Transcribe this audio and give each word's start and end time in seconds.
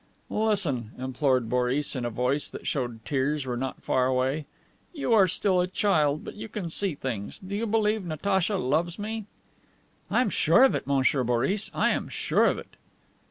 "Listen," 0.31 0.93
implored 0.97 1.47
Boris 1.47 1.95
in 1.95 2.05
a 2.05 2.09
voice 2.09 2.49
that 2.49 2.65
showed 2.65 3.05
tears 3.05 3.45
were 3.45 3.55
not 3.55 3.83
far 3.83 4.07
away. 4.07 4.47
"You 4.93 5.13
are 5.13 5.27
still 5.27 5.61
a 5.61 5.67
child, 5.67 6.23
but 6.23 6.31
still 6.31 6.41
you 6.41 6.49
can 6.49 6.71
see 6.71 6.95
things. 6.95 7.37
Do 7.37 7.55
you 7.55 7.67
believe 7.67 8.03
Natacha 8.03 8.55
loves 8.55 8.97
me?" 8.97 9.27
"I 10.09 10.21
am 10.21 10.31
sure 10.31 10.63
of 10.63 10.73
it, 10.73 10.87
Monsieur 10.87 11.23
Boris; 11.23 11.69
I 11.71 11.91
am 11.91 12.09
sure 12.09 12.45
of 12.45 12.57
it." 12.57 12.77